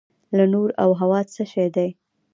لکه 0.35 0.47
نور 0.53 0.69
او 0.83 0.89
هوا 1.01 1.19
څه 1.33 1.43
شی 1.51 1.67
دي؟ 1.75 1.87